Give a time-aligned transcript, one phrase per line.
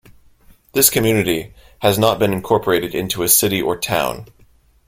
[0.73, 1.53] This community
[1.83, 4.25] has not been incorporated into a city or town.